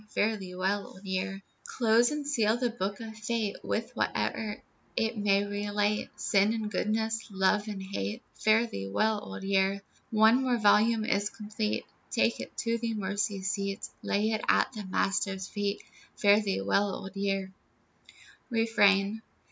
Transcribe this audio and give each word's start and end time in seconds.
Fare 0.15 0.35
thee 0.35 0.55
well, 0.55 0.87
Old 0.87 1.03
Year. 1.05 1.43
Close 1.65 2.09
and 2.09 2.25
seal 2.25 2.57
the 2.57 2.71
book 2.71 2.99
of 3.01 3.15
fate, 3.15 3.57
With 3.63 3.91
whate'er 3.95 4.57
it 4.97 5.15
may 5.15 5.43
relate, 5.45 6.09
Sin 6.19 6.53
and 6.55 6.71
goodness, 6.71 7.27
love 7.29 7.67
and 7.67 7.83
hate, 7.83 8.23
Fare 8.33 8.65
thee 8.65 8.89
well, 8.89 9.21
Old 9.23 9.43
Year. 9.43 9.83
One 10.09 10.41
more 10.41 10.57
volume 10.57 11.05
is 11.05 11.29
complete, 11.29 11.85
Take 12.09 12.39
it 12.39 12.57
to 12.59 12.79
the 12.79 12.95
Mercy 12.95 13.43
Seat, 13.43 13.87
Lay 14.01 14.31
it 14.31 14.41
at 14.49 14.73
the 14.73 14.85
Master's 14.85 15.47
feet, 15.47 15.83
Fare 16.15 16.39
thee 16.39 16.61
well, 16.61 16.89
Old 16.95 17.15
Year. 17.15 17.51
REFRAIN. 18.49 19.21